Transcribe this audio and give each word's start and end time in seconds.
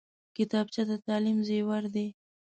کتابچه 0.37 0.81
د 0.89 0.91
تعلیم 1.05 1.39
زیور 1.47 1.83
دی 1.95 2.07